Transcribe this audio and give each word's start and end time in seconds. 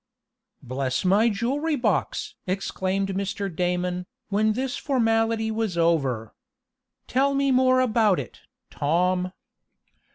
"Bless 0.63 1.05
my 1.05 1.29
jewelry 1.29 1.75
box!" 1.75 2.33
exclaimed 2.47 3.09
Mr. 3.09 3.55
Damon, 3.55 4.07
when 4.29 4.53
this 4.53 4.75
formality 4.75 5.51
was 5.51 5.77
over. 5.77 6.33
"Tell 7.05 7.35
me 7.35 7.51
more 7.51 7.79
about 7.79 8.19
it, 8.19 8.39
Tom." 8.71 9.31